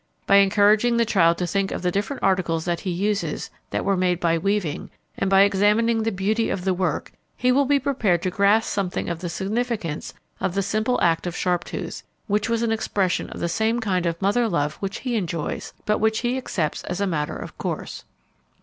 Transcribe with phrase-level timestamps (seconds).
[0.25, 3.95] By encouraging the child to think of the different articles that he uses that were
[3.95, 8.23] made by weaving, and by examining the beauty of the work, he will be prepared
[8.23, 12.71] to grasp something of the significance of the simple act of Sharptooth, which was an
[12.71, 16.83] expression of the same kind of mother love which he enjoys, but which he accepts
[16.85, 18.03] as a matter of course.